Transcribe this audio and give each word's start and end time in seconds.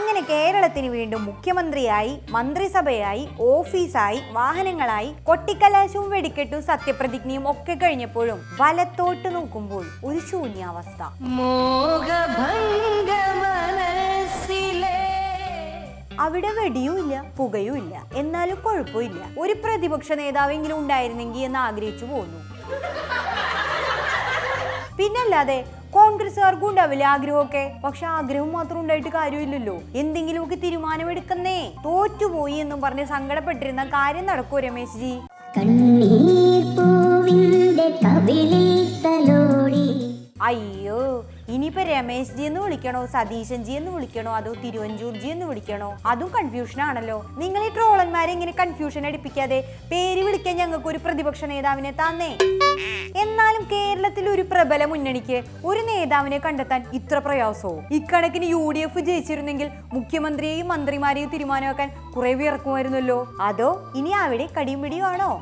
അങ്ങനെ 0.00 0.20
കേരളത്തിന് 0.30 0.88
വീണ്ടും 0.96 1.22
മുഖ്യമന്ത്രിയായി 1.24 2.12
മന്ത്രിസഭയായി 2.30 3.24
ഓഫീസായി 3.40 4.20
വാഹനങ്ങളായി 4.32 5.10
കൊട്ടിക്കലാശവും 5.28 6.10
വെടിക്കെട്ടും 6.10 6.62
സത്യപ്രതിജ്ഞയും 6.62 7.50
ഒക്കെ 7.50 7.74
കഴിഞ്ഞപ്പോഴും 7.74 8.40
വലത്തോട്ട് 8.60 9.28
നോക്കുമ്പോൾ 9.34 9.84
ഒരു 10.04 10.20
ശൂന്യാവസ്ഥ. 10.30 11.02
അവിടെ 11.22 12.20
വെടിയും 12.38 12.88
അവിടെ 16.24 16.50
വെടിയുമില്ല 16.56 17.14
പുകയുമില്ല 17.36 17.94
എന്നാലും 18.14 18.58
കുഴപ്പമില്ല. 18.64 19.20
ഒരു 19.38 19.54
പ്രതിപക്ഷ 19.64 20.12
നേതാവെങ്കിലും 20.12 20.78
ഉണ്ടായിരുന്നെങ്കിൽ 20.78 21.44
എന്ന് 21.44 21.58
ആഗ്രഹിച്ചു 21.58 22.04
പോന്നു. 22.04 22.40
പിന്നല്ലാതെ 24.98 25.58
കോൺഗ്രസ്സുകാർക്കും 25.94 26.68
ഉണ്ടാവില്ല 26.68 27.04
ആഗ്രഹമൊക്കെ? 27.04 27.72
പക്ഷെ 27.84 28.06
ആഗ്രഹം 28.06 28.52
മാത്രം 28.52 28.80
ഉണ്ടായിട്ട് 28.80 29.08
കാര്യമില്ലല്ലോ. 29.08 29.76
എന്തെങ്കിലുമൊക്കെ 29.94 30.54
തീരുമാനമെടുക്കുന്നേ. 30.54 31.72
തോറ്റുപോയി 31.84 32.54
എന്നും 32.54 32.80
പറഞ്ഞ് 32.80 33.04
സങ്കടപ്പെട്ടിരുന്ന 33.04 33.84
കാര്യം 33.84 34.26
നടക്കൂ 34.26 34.58
രമേശ് 34.58 34.98
ജി? 34.98 35.12
കണ്ണീർ 35.56 36.64
പൂവിന്റെ 36.76 37.88
കവിളിൽ 38.04 38.66
അയ്യോ 40.50 41.00
ഇനിയിപ്പോ 41.54 41.82
രമേശ് 41.82 42.34
ജി 42.36 42.42
എന്ന് 42.42 42.60
വിളിക്കണോ 42.60 43.06
സതീശൻ 43.06 43.64
ജി 43.64 43.72
എന്ന് 43.72 43.90
വിളിക്കണോ 43.90 44.32
അതോ 44.34 44.52
തിരുവഞ്ചൂർ 44.62 45.12
ജി 45.22 45.28
എന്ന് 45.28 45.46
വിളിക്കണോ? 45.46 45.88
അതും 46.06 46.28
കൺഫ്യൂഷൻ 46.36 46.80
ആണല്ലോ. 46.80 47.16
നിങ്ങൾ 47.38 47.62
ഈ 47.66 47.70
ട്രോളന്മാരെ 47.70 48.32
ഇങ്ങനെ 48.32 48.52
കൺഫ്യൂഷൻ 48.52 49.06
അടിപ്പിക്കാതെ 49.06 49.58
പേര് 49.90 50.22
വിളിക്കാൻ 50.26 50.56
ഞങ്ങൾക്ക് 50.56 50.88
ഒരു 50.88 50.98
പ്രതിപക്ഷ 50.98 51.44
നേതാവിനെ 51.44 51.92
തന്നേ. 52.00 52.30
എന്നാലും 53.24 53.62
കേരളത്തിൽ 53.72 54.28
ഒരു 54.28 54.42
പ്രബല 54.42 54.84
മുന്നണിക്ക് 54.84 55.38
ഒരു 55.64 55.80
നേതാവിനെ 55.80 56.38
കണ്ടെത്താൻ 56.38 56.82
ഇത്ര 56.92 57.18
പ്രയാസവും 57.18 57.80
ഇക്കണക്കിന് 57.92 58.48
യു 58.54 58.72
ഡി 58.72 58.78
എഫ് 58.80 59.00
ജയിച്ചിരുന്നെങ്കിൽ 59.00 59.70
മുഖ്യമന്ത്രിയെയും 59.92 60.68
മന്ത്രിമാരെയും 60.68 61.30
തീരുമാനമാക്കാൻ 61.30 61.90
കുറെ 62.16 62.34
വിറക്കുമായിരുന്നല്ലോ 62.34 63.18
അതോ 63.40 63.70
ഇനി 63.96 64.12
അവിടെ 64.24 64.48
കടിയും 64.58 64.82
പിടിയും 64.82 65.06
ആണോ? 65.06 65.32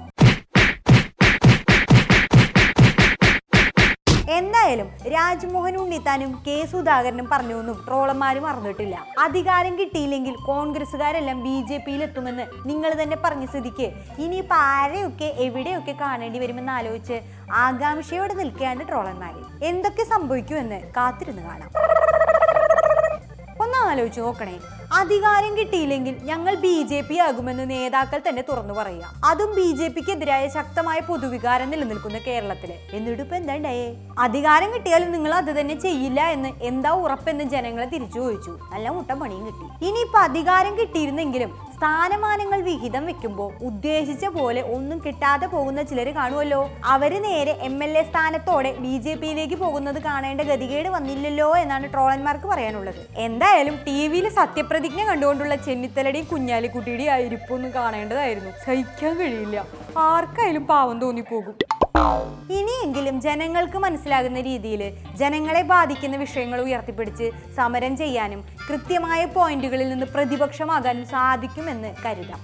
എന്തായാലും 4.36 4.88
രാജ്മോഹൻ 5.12 5.76
ഉണ്ണിത്താനും 5.76 6.42
കെ 6.46 6.66
സുധാകരനും 6.72 7.28
പറഞ്ഞൊന്നും 7.32 7.76
ട്രോളന്മാരും 7.86 8.42
മറന്നിട്ടില്ല. 8.42 9.06
അധികാരം 9.18 9.78
കിട്ടിയില്ലെങ്കിൽ 9.78 10.34
കോൺഗ്രസ്സുകാരെല്ലാം 10.46 11.42
ബി 11.42 11.64
ജെ 11.70 11.78
പിയിൽ 11.78 12.02
എത്തുമെന്ന് 12.02 12.46
നിങ്ങൾ 12.68 13.02
തന്നെ 13.02 13.16
പറഞ്ഞ 13.24 13.46
സ്ഥിതിക്ക്. 13.46 13.92
ഇനിയിപ്പോൾ 14.18 14.54
ആരെയൊക്കെ 14.54 15.24
എവിടെയൊക്കെ 15.24 15.92
കാണേണ്ടി 16.00 16.38
വരുമെന്ന് 16.38 16.72
ആലോചിച്ച് 16.72 17.20
ആകാംക്ഷയോടെ 17.52 18.34
നിൽക്കുകയാണ് 18.34 18.88
ട്രോളർമാര് 18.88 19.64
എന്തൊക്കെ 19.64 20.04
സംഭവിക്കുമെന്ന് 20.04 20.80
കാത്തിരുന്ന് 20.92 21.42
കാണാം. 21.42 21.70
ഒന്ന് 23.60 23.78
ആലോചിച്ച് 23.90 24.20
നോക്കണേ. 24.20 24.58
അധികാരം 25.00 25.52
കിട്ടിയില്ലെങ്കിൽ 25.58 26.14
ഞങ്ങൾ 26.28 26.54
ബി 26.62 26.72
ജെ 26.90 27.00
പി 27.08 27.16
ആകുമെന്ന് 27.26 27.64
നേതാക്കൾ 27.72 28.18
തന്നെ 28.26 28.42
തുറന്നു 28.48 28.74
പറയുക. 28.78 29.10
അതും 29.30 29.50
ബി 29.58 29.66
ജെ 29.78 29.88
പിക്ക് 29.94 30.12
എതിരായ 30.14 30.44
ശക്തമായ 30.56 30.98
പൊതുവികാരം 31.08 31.68
നിലനിൽക്കുന്ന 31.72 32.18
കേരളത്തിൽ. 32.28 32.70
എന്നിട്ട് 32.96 33.22
ഇപ്പൊ 33.24 33.36
എന്താണ്ടായേ 33.40 33.86
അധികാരം 34.26 34.70
കിട്ടിയാലും 34.74 35.10
നിങ്ങൾ 35.16 35.34
അത് 35.40 35.52
തന്നെ 35.58 35.76
ചെയ്യില്ല 35.86 36.20
എന്ന് 36.36 36.52
എന്താ 36.70 36.92
ഉറപ്പെന്ന് 37.04 37.46
ജനങ്ങളെ 37.54 37.88
തിരിച്ചു 37.94 38.18
ചോദിച്ചു. 38.24 38.54
നല്ല 38.74 38.88
മുട്ട 38.98 39.10
പണിയും 39.22 39.44
കിട്ടി. 39.48 39.66
ഇനിയിപ്പൊ 39.88 40.20
അധികാരം 40.28 40.74
കിട്ടിയിരുന്നെങ്കിലും 40.80 41.52
സ്ഥാനമാനങ്ങൾ 41.78 42.60
വിഹിതം 42.68 43.02
വെക്കുമ്പോൾ 43.08 43.50
ഉദ്ദേശിച്ച 43.68 44.26
പോലെ 44.36 44.62
ഒന്നും 44.76 44.98
കിട്ടാതെ 45.04 45.46
പോകുന്ന 45.52 45.80
ചിലർ 45.90 46.08
കാണുമല്ലോ. 46.16 46.58
അവർ 46.94 47.12
നേരെ 47.26 47.52
എം 47.68 47.76
എൽ 47.84 47.92
എ 48.00 48.02
സ്ഥാനത്തോടെ 48.08 48.70
ബി 48.84 48.94
ജെ 49.04 49.14
പിയിലേക്ക് 49.20 49.56
പോകുന്നത് 49.62 49.98
കാണേണ്ട 50.08 50.40
ഗതികേട് 50.50 50.88
വന്നില്ലല്ലോ 50.96 51.48
എന്നാണ് 51.62 51.92
ട്രോളന്മാർക്ക് 51.94 52.48
പറയാനുള്ളത്. 52.52 53.00
എന്തായാലും 53.26 53.76
ടി 53.86 53.96
വിയിൽ 54.12 54.28
സത്യപ്രതിജ്ഞ 54.40 55.04
കണ്ടുകൊണ്ടുള്ള 55.10 55.56
ചെന്നിത്തലയുടെയും 55.68 56.28
കുഞ്ഞാലിക്കുട്ടിയുടെയും 56.34 57.12
ആ 57.14 57.18
ഇരിപ്പൊന്നും 57.28 57.72
കാണേണ്ടതായിരുന്നു. 57.78 58.52
സഹിക്കാൻ 58.66 59.14
കഴിയില്ല. 59.22 59.64
ആർക്കായാലും 60.10 60.66
പാവം 60.74 60.98
തോന്നിപ്പോകും. 61.06 61.56
ഇനിയെങ്കിലും 62.58 63.16
ജനങ്ങൾക്ക് 63.20 63.78
മനസ്സിലാകുന്ന 63.78 64.40
രീതിയിൽ 64.40 64.82
ജനങ്ങളെ 65.22 65.62
ബാധിക്കുന്ന 65.72 66.16
വിഷയങ്ങൾ 66.16 66.60
ഉയർത്തിപ്പിടിച്ച് 66.66 67.28
സമരം 67.56 67.94
ചെയ്യാനും 67.96 68.42
കൃത്യമായ 68.68 69.20
പോയിന്റുകളിൽ 69.36 69.88
നിന്ന് 69.88 70.08
പ്രതിപക്ഷമാകാനും 70.14 71.06
സാധിക്കുമെന്ന് 71.06 71.92
കരുതാം. 72.04 72.40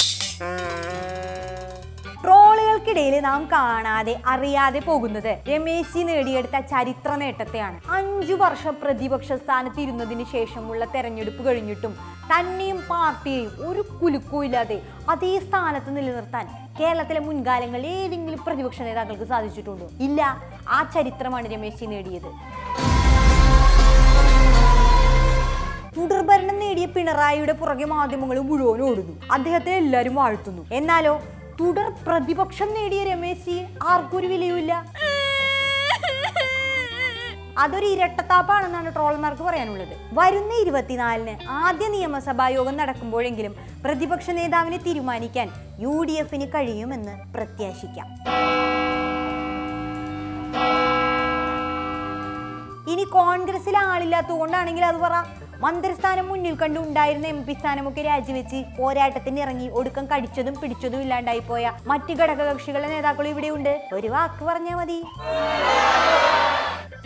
ട്രോളുകൾക്കിടയിൽ 2.85 3.15
നാം 3.27 3.43
കാണാതെ 3.53 4.15
അറിയാതെ 4.33 4.81
പോകുന്നത് 4.87 5.31
രമേശി 5.49 6.01
നേടിയെടുത്ത 6.09 6.57
ചരിത്ര 6.73 7.11
നേട്ടത്തെയാണ്. 7.23 7.77
അഞ്ചു 7.97 8.35
വർഷം 8.43 8.75
പ്രതിപക്ഷ 8.83 9.29
സ്ഥാനത്ത് 9.43 9.81
ഇരുന്നതിന് 9.85 10.25
ശേഷമുള്ള 10.33 10.83
തെരഞ്ഞെടുപ്പ് 10.95 11.43
കഴിഞ്ഞിട്ടും 11.47 11.93
തന്നെയും 12.31 12.79
പാർട്ടിയെയും 12.91 13.53
ഒരു 13.69 13.83
കുലുക്കുമില്ലാതെ 14.01 14.79
അതേ 15.11 15.33
സ്ഥാനത്ത് 15.47 15.91
നിലനിർത്താൻ 15.97 16.47
കേരളത്തിലെ 16.81 17.21
മുൻകാലങ്ങളിൽ 17.29 17.87
ഏതെങ്കിലും 18.03 18.41
പ്രതിപക്ഷ 18.47 18.81
നേതാക്കൾക്ക് 18.89 19.29
സാധിച്ചിട്ടുണ്ടോ? 19.33 19.87
ഇല്ല. 20.07 20.21
ആ 20.77 20.81
ചരിത്രമാണ് 20.95 21.47
രമേശി 21.55 21.87
നേടിയത്. 21.93 22.31
തുടർഭരണം 25.97 26.57
നേടിയ 26.63 26.87
പിണറായിയുടെ 26.95 27.55
പുറകെ 27.63 27.87
മാധ്യമങ്ങൾ 27.95 28.39
മുഴുവൻ 28.51 28.83
ഓടുന്നു. 28.89 29.15
അദ്ദേഹത്തെ 29.33 29.73
എല്ലാവരും 29.83 30.15
വാഴ്ത്തുന്നു. 30.21 30.63
എന്നാലോ 30.81 31.15
തുടർ 31.61 31.89
പ്രതിപക്ഷം 32.07 32.69
നേടിയ 32.77 33.03
രമേശ് 33.11 33.57
ആർക്കൊരു 33.91 34.29
വിലയുമില്ല. 34.33 34.73
അതൊരു 37.63 37.87
ഇരട്ടത്താപ്പാണെന്നാണ് 37.95 38.89
ട്രോൾമാർക്ക് 38.95 39.45
പറയാനുള്ളത്. 39.49 39.93
വരുന്ന 40.19 40.53
ഇരുപത്തിനാലിന് 40.63 41.35
ആദ്യ 41.65 41.87
നിയമസഭാ 41.95 42.47
യോഗം 42.57 42.75
നടക്കുമ്പോഴെങ്കിലും 42.81 43.53
പ്രതിപക്ഷ 43.85 44.31
നേതാവിനെ 44.39 44.79
തീരുമാനിക്കാൻ 44.87 45.49
യു 45.85 45.95
ഡി 46.09 46.17
എഫിന് 46.23 46.47
കഴിയുമെന്ന് 46.55 47.15
പ്രത്യാശിക്കാം. 47.37 48.09
ഇനി 52.93 53.05
കോൺഗ്രസിൽ 53.19 53.77
ആളില്ലാത്തതുകൊണ്ടാണെങ്കിൽ 53.91 54.85
അത് 54.91 54.99
പറ. 55.07 55.15
മന്ത്രിസ്ഥാനം 55.65 56.27
മുന്നിൽ 56.31 56.55
കണ്ട് 56.61 56.79
ഉണ്ടായിരുന്ന 56.81 57.27
എം 57.35 57.39
പി 57.47 57.55
സ്ഥാനമൊക്കെ 57.59 58.03
രാജിവെച്ച് 58.07 58.59
പോരാട്ടത്തിന് 58.79 59.41
ഇറങ്ങി 59.45 59.67
ഒടുക്കം 59.79 60.05
കടിച്ചതും 60.13 60.55
പിടിച്ചതും 60.63 61.03
ഇല്ലാണ്ടായി 61.05 61.43
പോയ 61.51 61.73
മറ്റു 61.91 62.13
ഘടകകക്ഷികളുടെ 62.13 62.89
നേതാക്കളും 62.95 63.31
ഇവിടെയുണ്ട്. 63.35 63.73
ഒരു 63.99 64.09
വാക്ക് 64.15 64.45
പറഞ്ഞാൽ 64.49 64.77
മതി. 64.81 64.99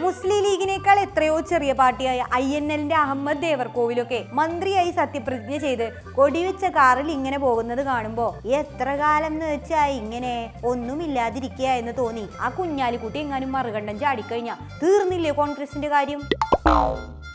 മുസ്ലിം 0.02 0.40
ലീഗിനേക്കാൾ 0.44 0.98
എത്രയോ 1.04 1.36
ചെറിയ 1.50 1.72
പാർട്ടിയായ 1.72 2.24
ഐ 2.34 2.44
എൻ 2.56 2.66
എല്ലിന്റെ 2.72 2.96
അഹമ്മദ് 2.96 3.42
ദേവർകോവിലൊക്കെ 3.46 4.20
മന്ത്രിയായി 4.38 4.90
സത്യപ്രതിജ്ഞ 4.98 5.56
ചെയ്ത് 5.64 5.86
കൊടിവെച്ച 6.18 6.64
കാറിൽ 6.76 7.08
ഇങ്ങനെ 7.16 7.38
പോകുന്നത് 7.38 7.82
കാണുമ്പോ 7.90 8.26
എത്ര 8.60 8.88
കാലം 9.02 9.32
എന്ന് 9.32 9.46
വെച്ചാ 9.46 9.82
ഇങ്ങനെ 10.00 10.34
ഒന്നുമില്ലാതിരിക്കുക 10.64 11.70
എന്ന് 11.82 11.94
തോന്നി. 11.98 12.24
ആ 12.40 12.48
കുഞ്ഞാലിക്കുട്ടി 12.58 13.18
എങ്ങാനും 13.24 13.52
മറുകണ്ഠം 13.56 13.98
ചാടിക്കഴിഞ്ഞാ 14.04 14.56
തീർന്നില്ലേ 14.84 15.30
കോൺഗ്രസിന്റെ 15.40 15.88
കാര്യം? 15.88 16.22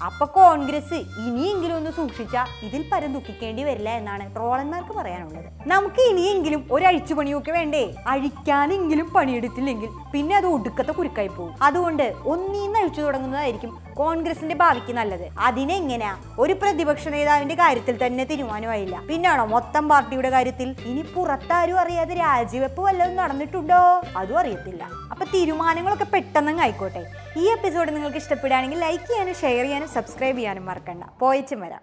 അപ്പൊ 0.06 0.26
കോൺഗ്രസ് 0.26 0.94
ഇനിയെങ്കിലും 0.94 1.76
ഒന്ന് 1.76 1.92
സൂക്ഷിച്ച 1.92 2.38
ഇതിൽ 2.64 2.86
പരം 2.94 3.14
ദുഃഖിക്കേണ്ടി 3.14 3.64
വരില്ല 3.64 3.90
എന്നാണ് 3.90 4.36
ട്രോളന്മാർക്ക് 4.36 4.94
പറയാനുള്ളത്. 4.98 5.46
നമുക്ക് 5.68 6.02
ഇനിയെങ്കിലും 6.10 6.68
ഒരു 6.72 6.86
അഴിച്ചുപണിയൊക്കെ 6.86 7.52
വേണ്ടേ? 7.52 7.96
അഴിക്കാനെങ്കിലും 8.08 9.14
പണിയെടുത്തില്ലെങ്കിൽ 9.14 9.90
പിന്നെ 10.14 10.36
അത് 10.36 10.46
ഒടുക്കത്തെ 10.46 10.92
കുരുക്കായി 10.92 11.28
പോകും. 11.28 11.56
അതുകൊണ്ട് 11.62 12.14
ഒന്നീന്ന് 12.26 12.80
അഴിച്ചു 12.80 13.02
തുടങ്ങുന്നതായിരിക്കും 13.02 13.80
കോൺഗ്രസിന്റെ 13.94 14.56
ഭാവിക്ക് 14.56 14.94
നല്ലത്. 14.94 15.30
അതിനെങ്ങനെയാ 15.40 16.18
ഒരു 16.40 16.54
പ്രതിപക്ഷ 16.54 17.08
നേതാവിന്റെ 17.08 17.56
കാര്യത്തിൽ 17.56 18.06
തന്നെ 18.06 18.24
തീരുമാനമായില്ല. 18.24 19.02
പിന്നാണോ 19.10 19.46
മൊത്തം 19.46 19.90
പാർട്ടിയുടെ 19.90 20.30
കാര്യത്തിൽ? 20.30 20.76
ഇനി 20.86 21.02
പുറത്താരും 21.02 21.80
അറിയാതെ 21.80 22.16
രാജിവെപ്പ് 22.16 22.82
വല്ലതും 22.82 23.16
നടന്നിട്ടുണ്ടോ? 23.16 24.02
അതും 24.18 24.40
അറിയത്തില്ല. 24.40 24.90
അപ്പൊ 25.12 25.26
തീരുമാനങ്ങളൊക്കെ 25.26 26.04
പെട്ടെന്നങ്ങ് 26.04 26.64
ആയിക്കോട്ടെ. 26.64 27.06
ഈ 27.38 27.50
എപ്പിസോഡ് 27.52 27.96
നിങ്ങൾക്ക് 27.96 28.18
ഇഷ്ടപ്പെടുകയാണെങ്കിൽ 28.18 28.80
ലൈക്ക് 28.80 29.14
ചെയ്യാനും 29.24 29.42
ഷെയർ 29.42 29.64
ചെയ്യാനും 29.66 29.90
സബ്സ്ക്രൈബ് 29.90 30.38
ചെയ്യാനും 30.38 30.66
മറക്കണ്ട. 30.66 31.04
പോയിച്ചും 31.20 31.60
വരാം. 31.62 31.82